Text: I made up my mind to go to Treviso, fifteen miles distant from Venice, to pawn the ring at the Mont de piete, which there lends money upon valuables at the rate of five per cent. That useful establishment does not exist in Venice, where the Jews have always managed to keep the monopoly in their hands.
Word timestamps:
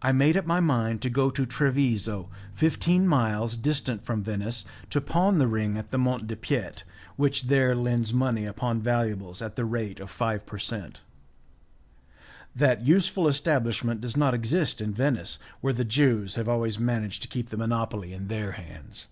I 0.00 0.12
made 0.12 0.36
up 0.36 0.46
my 0.46 0.60
mind 0.60 1.02
to 1.02 1.10
go 1.10 1.28
to 1.28 1.44
Treviso, 1.44 2.30
fifteen 2.54 3.04
miles 3.08 3.56
distant 3.56 4.04
from 4.04 4.22
Venice, 4.22 4.64
to 4.90 5.00
pawn 5.00 5.38
the 5.38 5.48
ring 5.48 5.76
at 5.76 5.90
the 5.90 5.98
Mont 5.98 6.28
de 6.28 6.36
piete, 6.36 6.84
which 7.16 7.48
there 7.48 7.74
lends 7.74 8.12
money 8.14 8.46
upon 8.46 8.80
valuables 8.80 9.42
at 9.42 9.56
the 9.56 9.64
rate 9.64 9.98
of 9.98 10.08
five 10.08 10.46
per 10.46 10.56
cent. 10.58 11.00
That 12.54 12.86
useful 12.86 13.26
establishment 13.26 14.00
does 14.00 14.16
not 14.16 14.34
exist 14.34 14.80
in 14.80 14.94
Venice, 14.94 15.40
where 15.60 15.72
the 15.72 15.84
Jews 15.84 16.36
have 16.36 16.48
always 16.48 16.78
managed 16.78 17.20
to 17.22 17.28
keep 17.28 17.48
the 17.50 17.56
monopoly 17.56 18.12
in 18.12 18.28
their 18.28 18.52
hands. 18.52 19.08